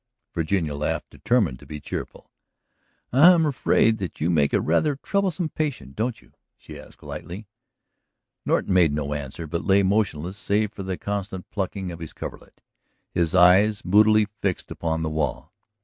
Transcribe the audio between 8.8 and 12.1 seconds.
no answer but lay motionless save for the constant plucking at